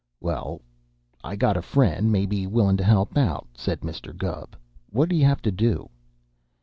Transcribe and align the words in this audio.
"Well, 0.19 0.61
I 1.23 1.35
got 1.35 1.57
a 1.57 1.61
friend 1.61 2.11
may 2.11 2.25
be 2.25 2.47
willing 2.47 2.75
to 2.77 2.83
help 2.83 3.15
out," 3.19 3.47
said 3.53 3.81
Mr. 3.81 4.17
Gubb. 4.17 4.55
"What'd 4.89 5.11
he 5.15 5.21
have 5.21 5.43
to 5.43 5.51
do?" 5.51 5.91